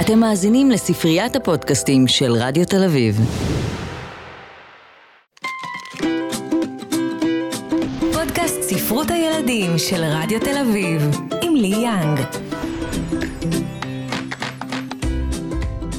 אתם 0.00 0.18
מאזינים 0.18 0.70
לספריית 0.70 1.36
הפודקאסטים 1.36 2.08
של 2.08 2.32
רדיו 2.32 2.64
תל 2.64 2.84
אביב. 2.84 3.16
פודקאסט 8.12 8.62
ספרות 8.62 9.10
הילדים 9.10 9.78
של 9.78 10.02
רדיו 10.04 10.40
תל 10.40 10.58
אביב, 10.60 11.10
עם 11.42 11.56
לי 11.56 11.68
יאנג. 11.68 12.20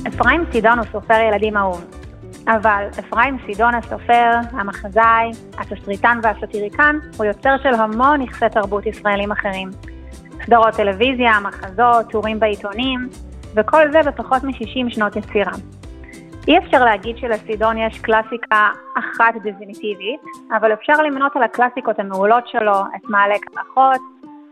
אפרים 0.07 0.43
סידון 0.51 0.79
הוא 0.79 0.85
סופר 0.91 1.19
ילדים 1.29 1.57
אהוב, 1.57 1.85
אבל 2.47 2.85
אפרים 2.99 3.37
סידון 3.45 3.75
הסופר, 3.75 4.31
המחזאי, 4.51 5.31
התסריטן 5.57 6.19
והסאטיריקן, 6.23 6.95
הוא 7.17 7.25
יוצר 7.25 7.55
של 7.63 7.73
המון 7.73 8.21
נכסי 8.21 8.45
תרבות 8.51 8.85
ישראלים 8.85 9.31
אחרים. 9.31 9.69
סדרות 10.45 10.73
טלוויזיה, 10.73 11.39
מחזות, 11.39 12.09
טורים 12.11 12.39
בעיתונים, 12.39 13.09
וכל 13.55 13.91
זה 13.91 13.99
בפחות 14.01 14.43
מ-60 14.43 14.89
שנות 14.89 15.15
יצירה. 15.15 15.51
אי 16.47 16.57
אפשר 16.57 16.85
להגיד 16.85 17.17
שלסידון 17.17 17.77
יש 17.77 17.99
קלאסיקה 17.99 18.69
אחת 18.97 19.35
דפיניטיבית, 19.43 20.21
אבל 20.57 20.73
אפשר 20.73 20.93
למנות 20.93 21.35
על 21.35 21.43
הקלאסיקות 21.43 21.99
המעולות 21.99 22.47
שלו 22.47 22.81
את 22.95 23.09
מעלה 23.09 23.35
קרחות, 23.39 24.01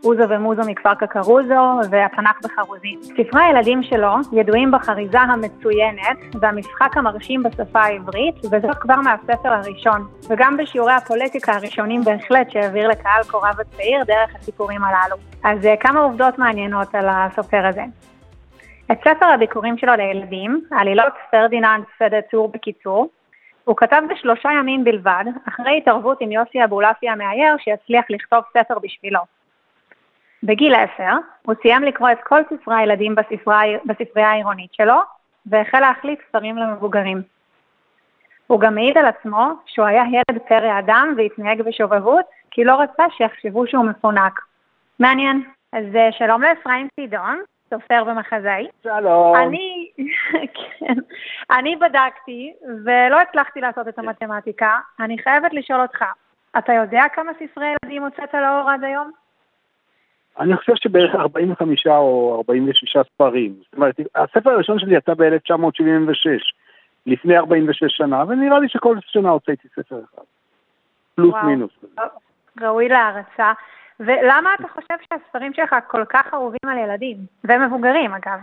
אוזו 0.04 0.28
ומוזו 0.28 0.62
מכפר 0.66 0.94
קקרוזו 0.94 1.78
והתנ"ך 1.90 2.36
בחרוזים. 2.42 3.00
ספרי 3.02 3.42
הילדים 3.42 3.82
שלו 3.82 4.12
ידועים 4.32 4.70
בחריזה 4.70 5.20
המצוינת 5.20 6.18
והמשחק 6.40 6.96
המרשים 6.96 7.42
בשפה 7.42 7.80
העברית, 7.80 8.34
וזאת 8.44 8.78
כבר 8.80 8.96
מהספר 8.96 9.48
הראשון, 9.48 10.06
וגם 10.30 10.56
בשיעורי 10.56 10.92
הפוליטיקה 10.92 11.52
הראשונים 11.52 12.04
בהחלט 12.04 12.50
שהעביר 12.50 12.88
לקהל 12.88 13.22
קורב 13.30 13.60
הצעיר 13.60 14.04
דרך 14.04 14.34
הסיפורים 14.40 14.80
הללו. 14.84 15.16
אז 15.44 15.66
אה, 15.66 15.76
כמה 15.76 16.00
עובדות 16.00 16.38
מעניינות 16.38 16.94
על 16.94 17.06
הסופר 17.08 17.66
הזה. 17.66 17.82
את 18.92 18.98
ספר 19.00 19.26
הביכורים 19.26 19.78
שלו 19.78 19.92
לילדים, 19.94 20.60
עלילות 20.70 21.12
פרדיננד 21.30 21.84
פדה 21.98 22.22
טור 22.30 22.48
בקיצור, 22.48 23.08
הוא 23.64 23.76
כתב 23.76 24.02
בשלושה 24.10 24.48
ימים 24.58 24.84
בלבד, 24.84 25.24
אחרי 25.48 25.78
התערבות 25.78 26.20
עם 26.20 26.32
יוסי 26.32 26.64
אבולעפי 26.64 27.08
המאייר 27.08 27.56
שיצליח 27.58 28.04
לכתוב 28.10 28.40
ספר 28.58 28.78
בשבילו. 28.78 29.20
בגיל 30.42 30.74
עשר, 30.74 31.12
הוא 31.42 31.54
סיים 31.62 31.82
לקרוא 31.82 32.10
את 32.12 32.18
כל 32.22 32.40
ספרי 32.50 32.74
הילדים 32.74 33.14
בספרייה 33.84 34.30
העירונית 34.30 34.74
שלו, 34.74 35.00
והחל 35.46 35.80
להחליף 35.80 36.18
ספרים 36.28 36.56
למבוגרים. 36.56 37.22
הוא 38.46 38.60
גם 38.60 38.74
מעיד 38.74 38.98
על 38.98 39.06
עצמו 39.06 39.48
שהוא 39.66 39.86
היה 39.86 40.02
ילד 40.12 40.40
פרא 40.48 40.78
אדם 40.78 41.14
והתנהג 41.16 41.62
בשובבות, 41.62 42.24
כי 42.50 42.64
לא 42.64 42.80
רצה 42.80 43.04
שיחשבו 43.16 43.66
שהוא 43.66 43.84
מפונק. 43.84 44.40
מעניין. 44.98 45.42
אז 45.72 45.84
אה, 45.96 46.12
שלום 46.12 46.42
לאפרים 46.42 46.88
צידון, 47.00 47.40
סופר 47.74 48.04
ומחזאי. 48.06 48.66
שלום. 48.82 49.36
אני, 49.36 49.90
כן, 50.78 50.94
אני 51.50 51.76
בדקתי 51.76 52.52
ולא 52.84 53.20
הצלחתי 53.20 53.60
לעשות 53.60 53.88
את 53.88 53.98
המתמטיקה. 53.98 54.78
אני 55.00 55.18
חייבת 55.18 55.52
לשאול 55.52 55.80
אותך, 55.80 56.04
אתה 56.58 56.72
יודע 56.72 57.02
כמה 57.14 57.32
ספרי 57.34 57.66
ילדים 57.66 58.02
הוצאת 58.02 58.34
לאור 58.34 58.70
עד 58.70 58.84
היום? 58.84 59.10
אני 60.40 60.56
חושב 60.56 60.72
שבערך 60.76 61.14
45 61.14 61.86
או 61.86 62.36
46 62.48 62.96
ספרים. 63.14 63.54
זאת 63.62 63.74
אומרת, 63.74 63.94
הספר 64.14 64.50
הראשון 64.50 64.78
שלי 64.78 64.96
יצא 64.96 65.14
ב-1976, 65.14 66.52
לפני 67.06 67.36
46 67.36 67.96
שנה, 67.96 68.24
ונראה 68.28 68.58
לי 68.58 68.68
שכל 68.68 68.96
שנה 69.00 69.30
הוצאתי 69.30 69.68
ספר 69.68 69.96
אחד. 69.96 70.22
פלוס 71.14 71.32
וואו. 71.32 71.46
מינוס. 71.46 71.70
ראוי 72.60 72.88
להערצה. 72.88 73.52
ולמה 74.00 74.54
אתה 74.54 74.68
חושב 74.68 74.94
שהספרים 75.08 75.52
שלך 75.52 75.76
כל 75.86 76.04
כך 76.08 76.34
אהובים 76.34 76.68
על 76.68 76.78
ילדים? 76.78 77.16
ומבוגרים, 77.44 78.14
אגב. 78.14 78.38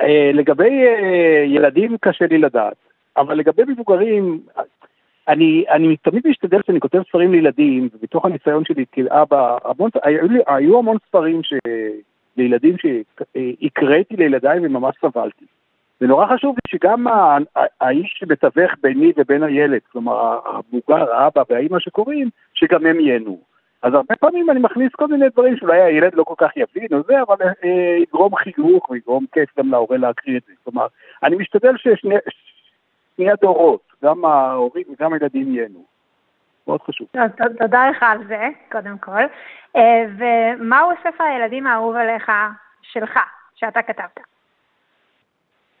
אה, 0.00 0.30
לגבי 0.34 0.84
אה, 0.86 1.44
ילדים 1.46 1.96
קשה 2.00 2.26
לי 2.26 2.38
לדעת, 2.38 2.76
אבל 3.16 3.34
לגבי 3.34 3.62
מבוגרים, 3.68 4.40
אני, 5.28 5.64
אני 5.70 5.96
תמיד 5.96 6.22
משתדל 6.26 6.62
כשאני 6.62 6.80
כותב 6.80 7.02
ספרים 7.08 7.32
לילדים, 7.32 7.88
ובתוך 7.94 8.24
הניסיון 8.24 8.64
שלי 8.64 8.84
כאבא, 8.92 9.58
המון, 9.64 9.90
היו, 10.02 10.20
היו 10.46 10.78
המון 10.78 10.96
ספרים 11.08 11.42
ש, 11.42 11.54
לילדים 12.36 12.76
שהקראתי 12.78 14.16
לילדיי 14.16 14.58
וממש 14.62 14.96
סבלתי. 15.00 15.44
זה 16.00 16.06
נורא 16.06 16.26
חשוב 16.26 16.56
לי 16.56 16.78
שגם 16.78 17.06
האיש 17.80 18.14
שמתווך 18.18 18.70
ביני 18.82 19.12
ובין 19.16 19.42
הילד, 19.42 19.80
כלומר 19.92 20.38
המבוגר, 20.44 21.12
האבא 21.12 21.42
והאימא 21.50 21.78
שקוראים, 21.78 22.28
שגם 22.54 22.86
הם 22.86 23.00
ייהנו. 23.00 23.51
אז 23.82 23.94
הרבה 23.94 24.16
פעמים 24.16 24.50
אני 24.50 24.60
מכניס 24.60 24.92
כל 24.92 25.06
מיני 25.06 25.28
דברים 25.28 25.56
שאולי 25.56 25.82
הילד 25.82 26.14
לא 26.14 26.24
כל 26.24 26.34
כך 26.38 26.50
יבין 26.56 26.88
או 26.92 27.02
זה, 27.02 27.22
אבל 27.22 27.36
אה, 27.64 27.96
יגרום 28.02 28.36
חיוך 28.36 28.90
ויגרום 28.90 29.24
כיף 29.32 29.58
גם 29.58 29.70
להורה 29.70 29.96
להקריא 29.96 30.36
את 30.36 30.42
זה. 30.46 30.52
כלומר, 30.64 30.86
אני 31.22 31.36
משתדל 31.36 31.76
ששני 31.76 32.14
שני 33.16 33.30
הדורות, 33.30 33.80
גם 34.04 34.24
ההורים 34.24 34.84
וגם 34.92 35.12
הילדים 35.12 35.54
ייהנו. 35.54 35.84
מאוד 36.66 36.82
חשוב. 36.82 37.08
ת- 37.16 37.40
תודה 37.58 37.90
לך 37.90 38.02
על 38.02 38.18
זה, 38.28 38.48
קודם 38.72 38.98
כל. 38.98 39.22
אה, 39.76 40.04
ומהו 40.18 40.90
ספר 41.00 41.24
הילדים 41.24 41.66
האהוב 41.66 41.96
עליך, 41.96 42.32
שלך, 42.82 43.18
שאתה 43.54 43.82
כתבת? 43.82 44.20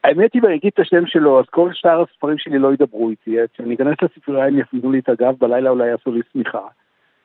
האמת 0.04 0.32
היא, 0.34 0.42
ואני 0.44 0.54
אגיד 0.54 0.70
את 0.74 0.78
השם 0.78 1.06
שלו, 1.06 1.40
אז 1.40 1.44
כל 1.50 1.70
שאר 1.72 2.02
הספרים 2.02 2.38
שלי 2.38 2.58
לא 2.58 2.72
ידברו 2.72 3.10
איתי. 3.10 3.36
כשאני 3.54 3.74
אכנס 3.74 3.96
לספרייה 4.02 4.46
הם 4.46 4.58
יפנו 4.58 4.92
לי 4.92 4.98
את 4.98 5.08
הגב, 5.08 5.34
בלילה 5.38 5.70
אולי 5.70 5.88
יעשו 5.88 6.12
לי 6.12 6.20
שמיכה. 6.32 6.66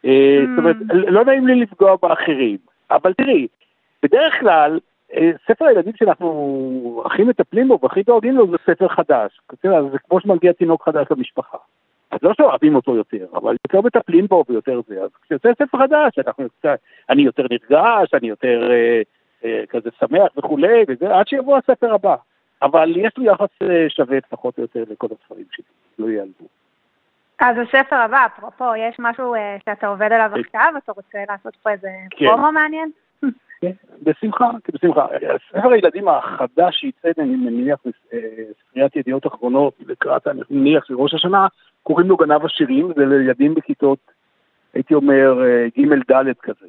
אה, 0.06 0.40
זאת 0.50 0.58
אומרת, 0.58 0.76
לא 0.90 1.26
נעים 1.26 1.48
לי 1.48 1.56
לפגוע 1.56 1.96
באחרים. 2.02 2.58
אבל 2.92 3.14
תראי, 3.14 3.48
בדרך 4.04 4.40
כלל, 4.40 4.80
אה, 5.14 5.32
ספר 5.48 5.66
הילדים 5.66 5.94
שאנחנו 5.96 7.04
הכי 7.06 7.24
מטפלים 7.24 7.68
בו 7.68 7.80
והכי 7.82 8.04
דואגים 8.04 8.38
לו 8.38 8.48
זה 8.52 8.58
ספר 8.66 8.88
חדש. 8.88 9.40
זה 9.64 9.98
כמו 10.10 10.22
שמגיע 10.22 10.52
תינוק 10.52 10.86
חדש 10.86 11.08
למשפחה. 11.12 11.58
אז 12.12 12.20
לא 12.24 12.34
שאוהבים 12.34 12.76
אותו 12.76 12.96
יותר, 12.96 13.26
אבל 13.34 13.56
יותר 13.68 13.82
מטפלים 13.82 14.28
בו 14.28 14.44
ויותר 14.50 14.80
זה. 14.88 15.02
אז 15.04 15.10
כשיוצא 15.22 15.50
ספר 15.54 15.78
חדש, 15.78 16.20
אנחנו, 16.28 16.46
אני 17.10 17.22
יותר 17.22 17.44
נרגש, 17.52 18.14
אני 18.14 18.28
יותר 18.28 18.72
אה, 18.72 19.02
אה, 19.46 19.64
כזה 19.70 19.90
שמח 20.00 20.32
וכולי, 20.38 20.84
וזה, 20.88 21.16
עד 21.16 21.28
שיבוא 21.28 21.58
הספר 21.58 21.94
הבא. 21.94 22.16
אבל 22.62 22.94
יש 22.98 23.12
לי 23.18 23.32
יחס 23.32 23.50
אה, 23.62 23.86
שווה 23.90 24.22
פחות 24.30 24.58
או 24.58 24.62
יותר 24.62 24.84
לכל 24.90 25.08
הספרים 25.12 25.46
שלי, 25.52 25.66
לא 26.00 26.10
ייעלבו. 26.10 26.46
אז 27.40 27.58
הספר 27.58 27.96
הבא, 27.96 28.26
אפרופו, 28.26 28.76
יש 28.76 28.96
משהו 29.00 29.36
אה, 29.36 29.58
שאתה 29.66 29.88
עובד 29.88 30.12
עליו 30.12 30.32
עכשיו, 30.40 30.74
אתה 30.78 30.92
רוצה 30.92 31.18
לעשות 31.30 31.56
פה 31.56 31.70
איזה 31.70 31.88
כן. 32.10 32.26
פרומו 32.26 32.52
מעניין? 32.52 32.92
כן, 33.62 33.72
בשמחה, 34.04 34.50
בשמחה. 34.74 35.06
ספר 35.50 35.72
הילדים 35.72 36.08
החדש 36.08 36.76
שיצא, 36.76 37.10
אני 37.18 37.36
מניח, 37.36 37.80
בספריית 37.86 38.96
ידיעות 38.96 39.28
אחרונות, 39.28 39.74
לקראת, 39.88 40.28
אני 40.28 40.42
מניח, 40.50 40.86
של 40.86 40.96
ראש 40.96 41.14
השנה, 41.14 41.48
קוראים 41.84 42.08
לו 42.08 42.18
גנב 42.18 42.46
השירים, 42.46 42.92
זה 42.96 43.06
לילדים 43.06 43.54
בכיתות, 43.54 44.00
הייתי 44.74 44.94
אומר, 44.94 45.44
אה, 45.44 45.68
ג' 45.78 46.12
ד' 46.12 46.34
כזה. 46.42 46.68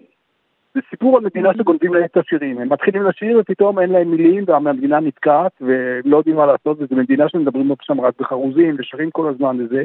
זה 0.75 0.81
סיפור 0.91 1.17
על 1.17 1.25
מדינה 1.25 1.55
שגונבים 1.55 1.95
להם 1.95 2.05
את 2.05 2.17
השירים. 2.17 2.59
הם 2.59 2.73
מתחילים 2.73 3.03
לשיר 3.03 3.39
ופתאום 3.41 3.79
אין 3.79 3.91
להם 3.91 4.11
מילים 4.11 4.45
והמדינה 4.47 5.01
נתקעת 5.01 5.53
והם 5.61 6.03
לא 6.05 6.17
יודעים 6.17 6.37
מה 6.37 6.47
לעשות, 6.47 6.81
וזו 6.81 6.97
מדינה 6.97 7.29
שמדברים 7.29 7.73
שם 7.83 8.01
רק 8.01 8.15
בחרוזים 8.21 8.77
ושרים 8.79 9.11
כל 9.11 9.29
הזמן 9.29 9.61
וזה. 9.61 9.85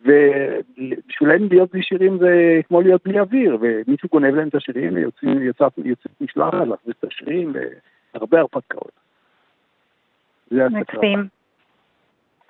ובשבילם 0.00 1.48
להיות 1.50 1.70
בלי 1.72 1.82
שירים 1.82 2.18
זה 2.18 2.60
כמו 2.68 2.80
להיות 2.80 3.02
בלי 3.04 3.20
אוויר, 3.20 3.58
ומישהו 3.60 4.08
גונב 4.12 4.34
להם 4.34 4.48
את 4.48 4.54
השירים, 4.54 4.94
ויוצאים- 4.94 5.38
משלחת 6.20 6.52
להחזיר 6.54 6.94
את 6.98 7.04
השירים, 7.04 7.52
והרבה 8.14 8.40
הרפתקאות. 8.40 8.92
זה. 10.50 10.68
מקסים. 10.68 11.26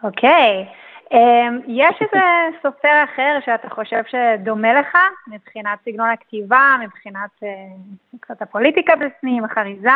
אוקיי. 0.02 0.66
אמ, 1.12 1.58
יש 1.66 1.96
איזה 2.00 2.24
סופר 2.62 3.04
אחר 3.04 3.38
שאתה 3.44 3.68
חושב 3.68 4.02
שדומה 4.06 4.80
לך 4.80 4.96
מבחינת 5.26 5.78
סגנון 5.84 6.10
הכתיבה, 6.10 6.76
מבחינת 6.84 7.30
אה, 7.42 7.48
קצת 8.20 8.42
הפוליטיקה 8.42 8.92
בפנים, 8.96 9.44
החריזה? 9.44 9.90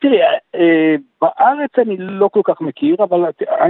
תראי, 0.00 0.20
אה, 0.54 0.94
בארץ 1.20 1.70
אני 1.78 1.96
לא 1.98 2.28
כל 2.28 2.40
כך 2.44 2.60
מכיר, 2.60 2.96
אבל 3.00 3.24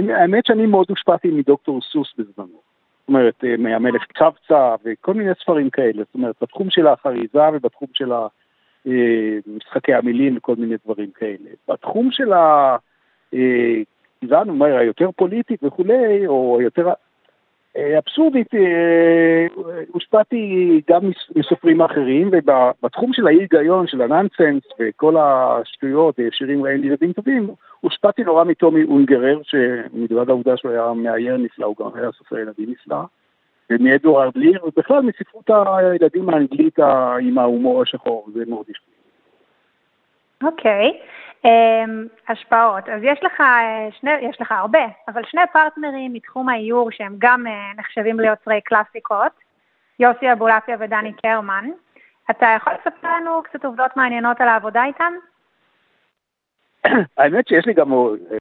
האמת 0.09 0.45
שאני 0.45 0.65
מאוד 0.65 0.85
הושפעתי 0.89 1.27
מדוקטור 1.27 1.81
סוס 1.81 2.13
בזמנו. 2.17 2.47
זאת 2.47 3.07
אומרת, 3.07 3.43
אה, 3.43 3.57
מהמלך 3.57 4.03
קבצה 4.03 4.75
וכל 4.85 5.13
מיני 5.13 5.31
ספרים 5.41 5.69
כאלה. 5.69 6.03
זאת 6.03 6.15
אומרת, 6.15 6.35
בתחום 6.41 6.69
של 6.69 6.87
החריזה 6.87 7.49
ובתחום 7.53 7.87
של 7.93 8.13
אה, 8.13 8.27
משחקי 9.47 9.93
המילים 9.93 10.37
וכל 10.37 10.55
מיני 10.55 10.75
דברים 10.85 11.11
כאלה. 11.11 11.49
בתחום 11.67 12.11
של 12.11 12.33
ה... 12.33 12.77
כתיבה, 14.19 14.43
נאמר, 14.43 14.77
היותר 14.77 15.09
פוליטית 15.15 15.63
וכולי, 15.63 16.27
או 16.27 16.59
יותר 16.61 16.89
אבסורדית, 17.77 18.55
אה, 18.55 19.47
הושפעתי 19.91 20.81
גם 20.89 21.09
מס- 21.09 21.31
מסופרים 21.35 21.81
אחרים, 21.81 22.29
ובתחום 22.31 23.13
של 23.13 23.27
האי 23.27 23.39
היגיון, 23.39 23.87
של 23.87 24.01
הנאנסנס 24.01 24.63
וכל 24.79 25.15
השטויות, 25.19 26.19
אה, 26.19 26.25
שירים 26.31 26.65
רעים 26.65 26.81
לילדים 26.81 27.13
טובים, 27.13 27.49
הושפעתי 27.79 28.23
נורא 28.23 28.43
מטומי 28.43 28.83
אונגרר, 28.83 29.39
שמלבד 29.43 30.29
העובדה 30.29 30.57
שהוא 30.57 30.71
היה 30.71 30.93
מאייר 30.93 31.37
נפלא, 31.37 31.65
הוא 31.65 31.75
גם 31.79 31.89
היה 31.95 32.11
סופר 32.11 32.39
ילדים 32.39 32.69
נפלא, 32.71 32.97
ומאדוארד 33.69 34.31
ליר, 34.35 34.65
ובכלל 34.65 35.01
מספרות 35.01 35.49
הילדים 35.49 36.29
האנגלית 36.29 36.79
עם 37.21 37.37
ההומור 37.37 37.81
השחור, 37.81 38.27
זה 38.33 38.43
מאוד 38.47 38.65
השפיע. 38.69 38.93
אוקיי. 40.43 40.87
אמ, 40.89 41.28
השפעות. 42.27 42.89
אז 42.89 43.01
יש 43.03 43.19
לך, 43.23 43.43
שני, 43.99 44.11
יש 44.11 44.41
לך 44.41 44.51
הרבה, 44.51 44.85
אבל 45.07 45.21
שני 45.25 45.41
פרטנרים 45.53 46.13
מתחום 46.13 46.49
האיור 46.49 46.91
שהם 46.91 47.15
גם 47.17 47.45
נחשבים 47.77 48.19
ליוצרי 48.19 48.61
קלאסיקות, 48.61 49.31
יוסי 49.99 50.31
אבולעפיה 50.31 50.77
ודני 50.79 51.13
קרמן. 51.13 51.69
אתה 52.31 52.55
יכול 52.57 52.73
לספר 52.73 53.07
לנו 53.07 53.41
קצת 53.43 53.65
עובדות 53.65 53.97
מעניינות 53.97 54.41
על 54.41 54.47
העבודה 54.47 54.85
איתם? 54.85 55.13
האמת 57.17 57.47
שיש 57.47 57.65
לי 57.65 57.73
גם, 57.73 57.93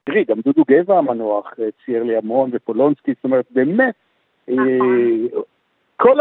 תראי, 0.05 0.25
גם 0.25 0.41
דודו 0.45 0.63
גבע 0.71 0.99
המנוח 0.99 1.55
צייר 1.85 2.03
לי 2.03 2.17
המון 2.17 2.51
ופולונסקי, 2.53 3.13
זאת 3.15 3.25
אומרת, 3.25 3.45
באמת, 3.51 3.95
נכון. 4.49 5.29
כל 5.97 6.17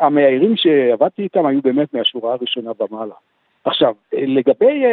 המאיירים 0.00 0.56
שעבדתי 0.56 1.22
איתם 1.22 1.46
היו 1.46 1.62
באמת 1.62 1.94
מהשורה 1.94 2.32
הראשונה 2.32 2.70
ומעלה. 2.80 3.14
עכשיו, 3.64 3.94
לגבי, 4.12 4.84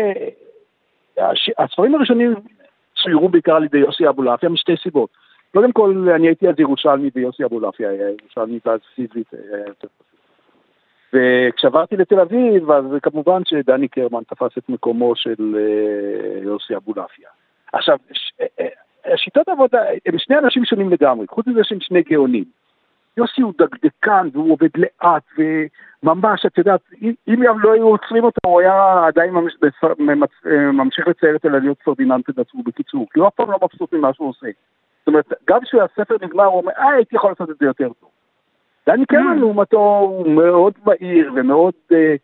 הספרים 1.58 1.96
הראשונים 1.96 2.34
צוירו 3.04 3.30
בעיקר 3.30 3.56
על 3.56 3.64
ידי 3.64 3.78
יוסי 3.78 4.10
אבולעפיה 4.10 4.50
משתי 4.50 4.74
סיבות. 4.84 5.10
קודם 5.54 5.72
כל, 5.72 6.10
אני 6.16 6.28
הייתי 6.28 6.50
אז 6.50 6.60
ירושלמי 6.60 7.10
ויוסי 7.16 7.46
אבולעפיה 7.46 7.90
היה 7.90 8.10
ירושלמי 8.10 8.60
ואז 8.66 8.80
יותר 8.98 9.88
פשוט. 9.88 10.08
וכשעברתי 11.14 11.98
לתל 11.98 12.20
אביב, 12.20 12.72
אז 12.72 12.86
כמובן 13.04 13.42
שדני 13.46 13.88
קרמן 13.88 14.24
תפס 14.24 14.58
את 14.58 14.70
מקומו 14.70 15.16
של 15.16 15.56
אה, 15.58 16.44
יוסי 16.44 16.76
אבולעפיה. 16.76 17.30
עכשיו, 17.74 17.98
אה, 18.42 18.68
אה, 19.06 19.18
שיטות 19.18 19.50
עבודה, 19.50 19.82
הם 20.06 20.18
שני 20.18 20.38
אנשים 20.38 20.66
שונים 20.66 20.90
לגמרי, 20.90 21.28
חוץ 21.28 21.48
מזה 21.48 21.64
שהם 21.64 21.80
שני 21.82 22.02
גאונים. 22.02 22.44
יוסי 23.18 23.42
הוא 23.42 23.54
דקדקן 23.58 24.28
והוא 24.34 24.54
עובד 24.54 24.70
לאט 24.78 25.24
וממש, 26.04 26.46
את 26.46 26.58
יודעת, 26.58 26.82
אם 27.28 27.44
לא 27.62 27.74
היו 27.74 27.88
עוצרים 27.88 28.24
אותו, 28.24 28.40
הוא 28.46 28.62
היה 28.62 29.06
עדיין 29.08 29.34
ממשיך 30.74 31.08
לצייר 31.08 31.36
את 31.36 31.46
הילדיות 31.46 31.78
פרדיננד 31.84 32.22
תנצרו 32.22 32.64
בקיצור, 32.64 33.06
כי 33.14 33.20
הוא 33.20 33.28
אף 33.28 33.34
פעם 33.36 33.52
לא 33.52 33.58
מבסוט 33.64 33.94
ממה 33.94 34.14
שהוא 34.14 34.30
עושה. 34.30 34.48
זאת 35.00 35.08
אומרת, 35.08 35.34
גם 35.50 35.60
כשהספר 35.62 36.16
נגמר, 36.22 36.46
הוא 36.46 36.62
אומר, 36.62 36.72
אה, 36.78 36.90
הייתי 36.90 37.16
יכול 37.16 37.32
לעשות 37.32 37.50
את 37.50 37.56
זה 37.60 37.66
יותר 37.66 37.90
טוב. 38.00 38.10
דני 38.88 39.06
קרמן 39.06 39.40
לעומתו 39.40 40.00
הוא 40.00 40.32
מאוד 40.32 40.74
בהיר 40.84 41.32
ומאוד 41.36 41.74
אה, 41.92 42.16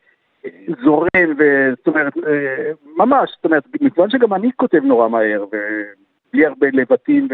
זורם, 0.84 1.34
זאת 1.78 1.88
אומרת, 1.88 2.18
אה, 2.18 2.72
ממש, 2.98 3.32
זאת 3.36 3.46
אומרת, 3.46 3.64
מכיוון 3.82 4.10
שגם 4.10 4.34
אני 4.34 4.52
כותב 4.56 4.82
נורא 4.84 5.08
מהר, 5.08 5.46
ובלי 5.46 6.46
הרבה 6.46 6.68
לבטים 6.74 7.28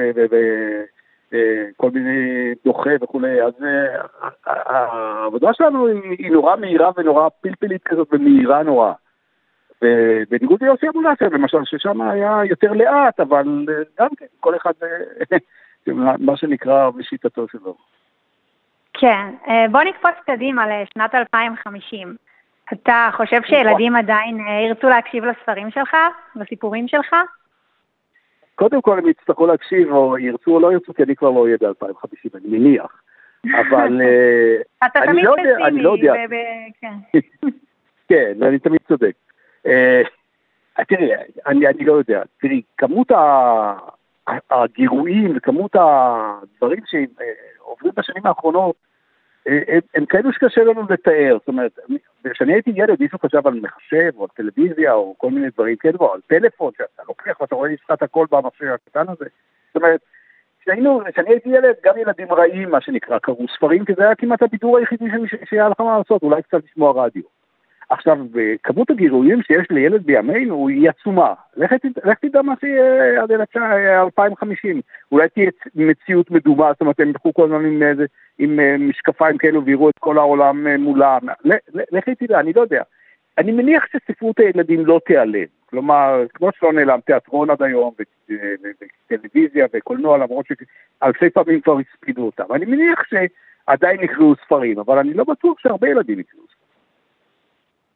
אה, 1.33 1.89
מיני 1.93 2.53
דוחה 2.65 2.89
וכולי, 3.01 3.43
אז 3.43 3.53
אה, 3.63 4.01
העבודה 4.45 5.53
שלנו 5.53 5.87
היא, 5.87 6.31
נורא 6.31 6.55
מהירה 6.55 6.91
ונורא 6.97 7.29
פלפלית 7.41 7.83
כזאת 7.83 8.07
ומהירה 8.11 8.63
נורא. 8.63 8.93
ובניגוד 9.81 10.63
ליוסי 10.63 10.89
אבולעפיה 10.89 11.29
למשל, 11.29 11.57
ששם 11.65 12.01
היה 12.01 12.39
יותר 12.45 12.73
לאט, 12.73 13.19
אבל 13.19 13.65
אה, 13.69 13.83
גם 13.99 14.09
כן, 14.17 14.25
כל 14.39 14.55
אחד, 14.55 14.73
מה 16.27 16.37
שנקרא, 16.37 16.89
בשיטתו 16.89 17.47
שלו. 17.47 17.75
כן, 18.93 19.33
בוא 19.71 19.81
נקפוץ 19.83 20.15
קדימה 20.25 20.65
לשנת 20.67 21.15
2050. 21.15 22.15
אתה 22.73 23.09
חושב 23.13 23.41
שילדים 23.43 23.95
עדיין 23.95 24.37
ירצו 24.67 24.89
להקשיב 24.89 25.25
לספרים 25.25 25.71
שלך, 25.71 25.95
לסיפורים 26.35 26.87
שלך? 26.87 27.15
קודם 28.59 28.81
כל 28.81 28.97
הם 28.97 29.07
יצטרכו 29.07 29.47
להקשיב, 29.47 29.91
או 29.91 30.17
ירצו 30.17 30.51
או 30.51 30.59
לא 30.59 30.71
ירצו, 30.71 30.93
כי 30.93 31.03
אני 31.03 31.15
כבר 31.15 31.29
לא 31.29 31.43
אהיה 31.45 31.57
ב-2050, 31.61 32.37
אני 32.37 32.57
מניח. 32.59 33.01
אבל 33.61 34.01
אה, 34.01 34.87
אתה 34.87 34.99
תמיד 35.05 35.25
לא 35.25 35.35
פסימי. 35.37 35.65
אני 35.65 35.81
לא 35.81 35.91
יודע. 35.91 36.13
כן. 36.81 37.19
כן, 38.09 38.33
אני 38.41 38.59
תמיד 38.59 38.79
צודק. 38.87 39.13
תראי, 40.87 41.11
אני 41.45 41.85
לא 41.85 41.93
יודע. 41.93 42.21
תראי, 42.41 42.61
כמות 42.77 43.11
הגירויים 44.51 45.33
וכמות 45.35 45.75
הדברים 45.75 46.79
שעוברים 46.85 47.93
בשנים 47.97 48.25
האחרונות, 48.25 48.75
הם, 49.45 49.79
הם 49.95 50.05
כאלו 50.05 50.33
שקשה 50.33 50.63
לנו 50.63 50.81
לתאר, 50.89 51.37
זאת 51.39 51.47
אומרת, 51.47 51.79
כשאני 52.33 52.53
הייתי 52.53 52.71
ילד 52.75 52.97
מישהו 52.99 53.19
חשב 53.19 53.47
על 53.47 53.53
מחשב 53.53 54.11
או 54.15 54.23
על 54.23 54.29
טלוויזיה 54.35 54.93
או 54.93 55.15
כל 55.17 55.29
מיני 55.29 55.49
דברים 55.49 55.75
כאלו, 55.75 55.97
או 55.99 56.13
על 56.13 56.19
טלפון 56.27 56.71
שאתה 56.77 57.03
לוקח 57.07 57.41
ואתה 57.41 57.55
רואה 57.55 57.69
נשחט 57.69 58.03
הכל 58.03 58.25
במחשב 58.31 58.65
הקטן 58.65 59.05
הזה, 59.09 59.25
זאת 59.67 59.75
אומרת, 59.75 59.99
כשהיינו, 60.61 61.01
כשאני 61.13 61.29
הייתי 61.29 61.49
ילד, 61.49 61.75
גם 61.83 61.97
ילדים 61.97 62.33
רעים, 62.33 62.69
מה 62.69 62.81
שנקרא, 62.81 63.19
קראו 63.19 63.45
ספרים, 63.55 63.85
כי 63.85 63.93
זה 63.97 64.03
היה 64.03 64.15
כמעט 64.15 64.41
הבידור 64.41 64.77
היחידי 64.77 65.05
שהיה 65.45 65.69
לך 65.69 65.79
מה 65.79 65.97
לעשות, 65.97 66.23
אולי 66.23 66.43
קצת 66.43 66.63
לשמוע 66.65 67.05
רדיו. 67.05 67.38
עכשיו, 67.89 68.17
כמות 68.63 68.89
הגירויים 68.89 69.41
שיש 69.41 69.67
לילד 69.69 70.05
בימינו 70.05 70.67
היא 70.67 70.89
עצומה. 70.89 71.33
לך 71.57 71.73
תדע 72.21 72.41
מה 72.41 72.53
שיהיה 72.59 73.23
עד 73.23 73.31
2050. 73.31 74.81
אולי 75.11 75.29
תהיה 75.29 75.51
מציאות 75.75 76.31
מדומה, 76.31 76.71
זאת 76.71 76.81
אומרת, 76.81 76.99
הם 76.99 77.09
ילכו 77.09 77.33
כל 77.33 77.43
הזמן 77.43 77.65
עם, 77.65 77.81
עם, 78.37 78.59
אה, 78.59 78.75
משקפיים 78.77 79.37
כאלו 79.37 79.65
ויראו 79.65 79.89
את 79.89 79.99
כל 79.99 80.17
העולם 80.17 80.67
אה, 80.67 80.77
מולם. 80.77 81.19
לך 81.91 82.09
תדע, 82.09 82.39
אני 82.39 82.53
לא 82.53 82.61
יודע. 82.61 82.81
אני 83.37 83.51
מניח 83.51 83.85
שספרות 83.91 84.39
הילדים 84.39 84.85
לא 84.85 84.99
תיעלם. 85.05 85.45
כלומר, 85.65 86.25
כמו 86.33 86.49
שלא 86.59 86.73
נעלם 86.73 86.99
תיאטרון 87.05 87.49
עד 87.49 87.63
היום, 87.63 87.93
וטלוויזיה 89.09 89.65
וקולנוע, 89.73 90.17
למרות 90.17 90.45
שאלפי 90.45 91.29
פעמים 91.29 91.61
כבר 91.61 91.77
הספידו 91.79 92.25
אותם. 92.25 92.53
אני 92.53 92.65
מניח 92.65 93.03
שעדיין 93.09 94.03
יקראו 94.03 94.35
ספרים, 94.45 94.79
אבל 94.79 94.97
אני 94.97 95.13
לא 95.13 95.23
בטוח 95.23 95.59
שהרבה 95.59 95.89
ילדים 95.89 96.19
יקראו 96.19 96.43
ספרים. 96.43 96.58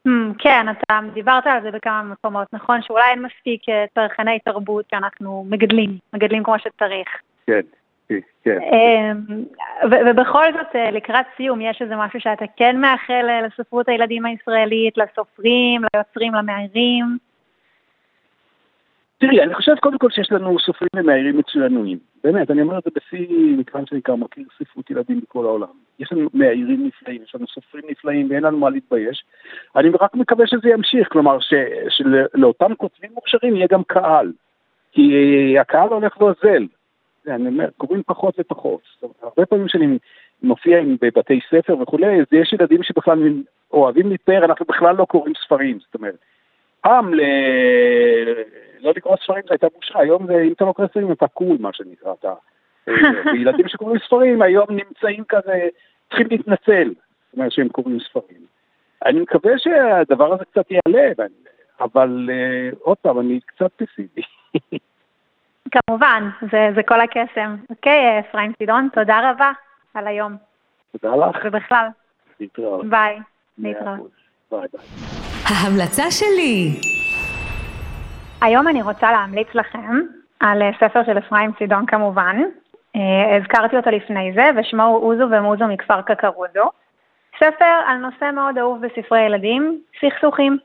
Hmm, 0.08 0.34
כן, 0.40 0.66
אתה 0.70 1.00
דיברת 1.14 1.48
על 1.48 1.62
זה 1.62 1.72
בכמה 1.72 2.04
מקומות, 2.04 2.48
נכון? 2.54 2.82
שאולי 2.82 3.04
אין 3.12 3.22
מספיק 3.22 3.70
אה, 3.70 3.86
צרכני 3.96 4.40
תרבות 4.40 4.86
שאנחנו 4.92 5.46
מגדלים, 5.50 5.98
מגדלים 6.14 6.44
כמו 6.44 6.60
שצריך. 6.60 7.08
כן, 7.48 7.62
כן. 8.10 8.20
כן. 8.44 8.60
אמ, 8.62 9.44
ובכל 9.84 10.54
זאת, 10.54 10.76
אה, 10.76 10.92
לקראת 10.92 11.26
סיום, 11.38 11.62
יש 11.62 11.82
איזה 11.82 11.96
משהו 11.96 12.20
שאתה 12.20 12.46
כן 12.58 12.82
מאחל 12.82 13.26
אה, 13.30 13.42
לספרות 13.42 13.90
הילדים 13.90 14.26
הישראלית, 14.26 14.98
לסופרים, 14.98 15.82
ליוצרים, 15.94 16.34
למאיירים? 16.34 17.18
תראי, 19.18 19.44
אני 19.44 19.54
חושב 19.54 19.76
קודם 19.80 19.98
כל 19.98 20.10
שיש 20.10 20.32
לנו 20.32 20.60
סופרים 20.60 20.90
ומאיירים 20.96 21.38
מצוינים. 21.38 22.13
באמת, 22.24 22.52
אני 22.52 22.62
אומר 22.62 22.78
את 22.78 22.84
זה 22.84 22.90
בשיא, 22.96 23.58
מכיוון 23.58 23.86
שאני 23.86 24.02
כבר 24.02 24.16
מכיר 24.16 24.44
ספרות 24.58 24.90
ילדים 24.90 25.20
בכל 25.20 25.46
העולם. 25.46 25.68
יש 26.00 26.12
לנו 26.12 26.30
מאיירים 26.34 26.88
נפלאים, 26.88 27.22
יש 27.24 27.36
לנו 27.36 27.48
סופרים 27.48 27.84
נפלאים 27.90 28.28
ואין 28.30 28.44
לנו 28.44 28.58
מה 28.58 28.70
להתבייש. 28.70 29.24
אני 29.76 29.90
רק 30.02 30.16
מקווה 30.16 30.48
שזה 30.48 30.70
ימשיך, 30.70 31.08
כלומר 31.12 31.38
שלאותם 31.90 32.76
כותבים 32.76 33.10
מוכשרים 33.14 33.56
יהיה 33.56 33.68
גם 33.72 33.84
קהל. 33.84 34.32
כי 34.92 35.56
הקהל 35.60 35.90
הולך 35.90 36.22
ואוזל. 36.22 36.68
אני 37.28 37.48
אומר, 37.48 37.70
קוראים 37.78 38.04
פחות 38.06 38.36
ופחות. 38.40 38.82
הרבה 39.22 39.46
פעמים 39.46 39.68
כשאני 39.68 39.98
מופיע 40.44 40.80
בבתי 41.02 41.40
ספר 41.50 41.78
וכולי, 41.82 42.20
אז 42.20 42.26
יש 42.32 42.54
ילדים 42.54 42.84
שבכלל 42.84 43.20
אוהבים 43.74 44.10
להתפאר, 44.10 44.46
אנחנו 44.46 44.66
בכלל 44.66 44.96
לא 44.96 45.06
קוראים 45.06 45.34
ספרים. 45.46 45.80
זאת 45.80 45.96
אומרת, 45.96 46.16
פעם 46.84 47.14
ל... 47.14 47.22
לא 48.80 48.94
לקרוא 48.96 49.16
ספרים 49.24 49.44
זה 49.48 49.54
הייתה 49.54 49.68
בושה, 49.76 50.00
היום 50.00 50.28
זה, 50.28 50.42
אם 50.42 50.52
אתה 50.52 50.66
לא 50.66 50.72
קורא 50.72 50.88
ספרים 50.88 51.12
אתה 51.12 51.28
קול, 51.28 51.58
מה 51.60 51.74
שנקרא, 51.74 52.14
אתה... 52.20 52.34
אה, 52.88 52.94
וילדים 53.34 53.68
שקוראים 53.68 54.00
ספרים 54.06 54.42
היום 54.42 54.68
נמצאים 54.70 55.24
כזה, 55.30 55.68
צריכים 56.10 56.28
להתנצל, 56.32 56.88
זאת 56.88 57.34
אומרת 57.34 57.52
שהם 57.52 57.70
קוראים 57.70 58.00
ספרים. 58.00 58.46
אני 59.06 59.20
מקווה 59.20 59.52
שהדבר 59.58 60.34
הזה 60.34 60.46
קצת 60.46 60.66
יעלה, 60.72 61.12
אבל 61.80 62.30
uh, 62.30 62.78
עוד 62.80 62.98
פעם, 62.98 63.20
אני 63.20 63.40
קצת 63.46 63.72
פסימי. 63.76 64.24
כמובן, 65.74 66.30
זה, 66.52 66.70
זה 66.76 66.84
כל 66.84 67.02
הקסם. 67.02 67.56
אוקיי, 67.70 68.20
אפרים 68.20 68.52
סידון, 68.58 68.90
תודה 68.94 69.32
רבה 69.32 69.52
על 69.94 70.08
היום. 70.08 70.36
תודה 70.92 71.16
לך. 71.16 71.38
ובכלל. 71.46 71.88
להתראות. 72.40 72.86
ביי. 72.86 73.20
להתראות. 73.58 74.12
ביי 74.52 74.68
ביי. 74.74 75.23
ההמלצה 75.46 76.12
שלי. 76.12 76.70
היום 78.42 78.68
אני 78.68 78.82
רוצה 78.82 79.12
להמליץ 79.12 79.48
לכם 79.54 80.00
על 80.40 80.62
אה, 80.62 80.70
ספר 80.80 81.04
של 81.06 81.18
אפרים 81.18 81.52
סידון 81.60 81.86
כמובן. 81.86 82.42
אה, 82.96 83.38
הזכרתי 83.38 83.78
אותו 83.78 83.90
לפני 83.90 84.34
זה, 84.36 84.50
ושמו 84.56 84.84
הוא 84.84 85.12
אוזו 85.12 85.24
ומוזו 85.32 85.68
מכפר 85.68 86.02
קקרוזו. 86.02 86.70
ספר 87.38 87.76
על 87.86 87.98
נושא 87.98 88.32
מאוד 88.34 88.58
אהוב 88.58 88.86
בספרי 88.86 89.22
ילדים, 89.22 89.82
סכסוכים. 90.02 90.58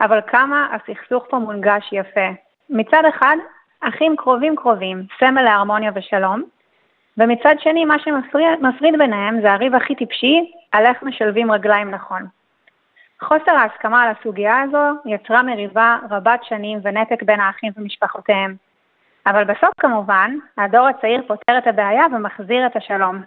אבל 0.00 0.20
כמה 0.26 0.68
הסכסוך 0.74 1.24
פה 1.30 1.38
מונגש 1.38 1.92
יפה. 1.92 2.28
מצד 2.70 3.02
אחד, 3.08 3.36
אחים 3.80 4.16
קרובים 4.16 4.56
קרובים, 4.56 5.02
סמל 5.18 5.42
להרמוניה 5.42 5.90
ושלום, 5.94 6.42
ומצד 7.18 7.54
שני, 7.58 7.84
מה 7.84 7.98
שמפריד 7.98 8.98
ביניהם 8.98 9.40
זה 9.40 9.52
הריב 9.52 9.74
הכי 9.74 9.94
טיפשי, 9.94 10.52
על 10.72 10.86
איך 10.86 11.02
משלבים 11.02 11.52
רגליים 11.52 11.90
נכון. 11.90 12.22
חוסר 13.20 13.52
ההסכמה 13.52 14.02
על 14.02 14.12
הסוגיה 14.18 14.60
הזו 14.60 15.00
יצרה 15.04 15.42
מריבה 15.42 15.98
רבת 16.10 16.44
שנים 16.44 16.78
ונתק 16.82 17.22
בין 17.22 17.40
האחים 17.40 17.72
ומשפחותיהם. 17.76 18.54
אבל 19.26 19.44
בסוף 19.44 19.70
כמובן, 19.80 20.30
הדור 20.58 20.86
הצעיר 20.86 21.22
פותר 21.28 21.58
את 21.58 21.66
הבעיה 21.66 22.04
ומחזיר 22.12 22.66
את 22.66 22.76
השלום. 22.76 23.22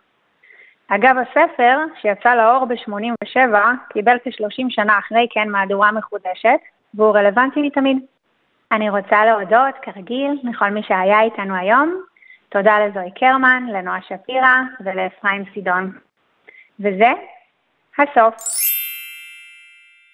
אגב, 0.87 1.15
הספר, 1.17 1.79
שיצא 2.01 2.35
לאור 2.35 2.65
ב-87, 2.65 3.55
קיבל 3.93 4.17
כ-30 4.23 4.65
שנה 4.69 4.99
אחרי 4.99 5.27
כן 5.31 5.49
מהדורה 5.49 5.91
מחודשת, 5.91 6.59
והוא 6.93 7.17
רלוונטי 7.17 7.61
מתמיד. 7.61 7.97
אני 8.71 8.89
רוצה 8.89 9.25
להודות, 9.25 9.75
כרגיל, 9.81 10.39
לכל 10.43 10.69
מי 10.69 10.83
שהיה 10.83 11.21
איתנו 11.21 11.55
היום. 11.55 12.01
תודה 12.49 12.79
לזוהי 12.79 13.11
קרמן, 13.11 13.63
לנועה 13.73 14.01
שפירא 14.01 14.59
ולאפרים 14.79 15.43
סידון. 15.53 15.91
וזה 16.79 17.11
הסוף. 17.97 18.35